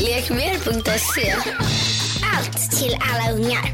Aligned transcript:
Lekmer.se 0.00 1.34
Allt 2.36 2.70
till 2.78 2.96
alla 3.00 3.36
ungar. 3.36 3.64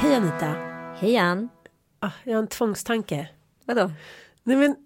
Hej 0.00 0.14
Anita. 0.14 0.54
Hej 0.98 1.16
Ann. 1.16 1.48
Ah, 2.00 2.10
jag 2.24 2.34
har 2.34 2.42
en 2.42 2.48
tvångstanke. 2.48 3.28
Vadå? 3.64 3.90
Nej, 4.42 4.56
men 4.56 4.76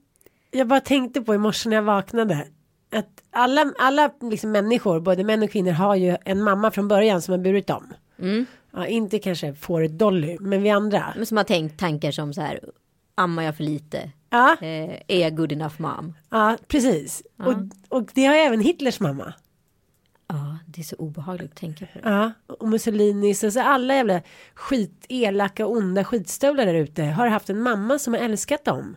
jag 0.50 0.66
bara 0.66 0.80
tänkte 0.80 1.20
på 1.20 1.34
i 1.34 1.38
morse 1.38 1.68
när 1.68 1.76
jag 1.76 1.82
vaknade. 1.82 2.46
Att 2.92 3.22
alla, 3.30 3.72
alla 3.78 4.10
liksom 4.20 4.50
människor, 4.52 5.00
både 5.00 5.24
män 5.24 5.42
och 5.42 5.50
kvinnor, 5.50 5.72
har 5.72 5.96
ju 5.96 6.16
en 6.24 6.42
mamma 6.42 6.70
från 6.70 6.88
början 6.88 7.22
som 7.22 7.32
har 7.32 7.38
burit 7.38 7.66
dem. 7.66 7.94
Mm. 8.18 8.46
Ja, 8.72 8.86
inte 8.86 9.18
kanske 9.18 9.54
fåret 9.54 9.98
Dolly, 9.98 10.36
men 10.40 10.62
vi 10.62 10.70
andra. 10.70 11.12
Men 11.16 11.26
som 11.26 11.36
har 11.36 11.44
tänkt 11.44 11.78
tankar 11.80 12.10
som 12.10 12.32
så 12.34 12.40
här. 12.40 12.60
Ammar 13.14 13.42
jag 13.42 13.56
för 13.56 13.64
lite? 13.64 14.10
Ja, 14.30 14.56
Eh, 14.60 15.00
är 15.08 15.20
jag 15.20 15.36
good 15.36 15.52
enough 15.52 15.74
mom? 15.82 16.14
ja 16.30 16.56
precis. 16.68 17.22
Och, 17.38 17.54
och 17.98 18.10
det 18.14 18.24
har 18.24 18.34
även 18.34 18.60
Hitlers 18.60 19.00
mamma. 19.00 19.34
Ja, 20.26 20.58
det 20.66 20.80
är 20.80 20.84
så 20.84 20.96
obehagligt 20.96 21.50
att 21.50 21.56
tänka 21.56 21.86
på. 21.86 21.98
Ja, 22.02 22.32
och 22.46 22.68
Mussolini, 22.68 23.34
så, 23.34 23.50
så 23.50 23.60
alla 23.60 23.94
jävla 23.94 24.20
skit, 24.54 25.06
elaka, 25.08 25.66
onda 25.66 26.04
skitstövlar 26.04 26.66
där 26.66 26.74
ute 26.74 27.02
har 27.04 27.26
haft 27.26 27.50
en 27.50 27.62
mamma 27.62 27.98
som 27.98 28.14
har 28.14 28.20
älskat 28.20 28.64
dem. 28.64 28.96